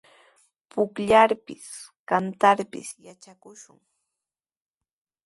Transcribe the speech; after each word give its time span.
Pukllarpis, 0.71 1.67
kantarpis 2.09 2.89
yatrakushun. 3.05 3.79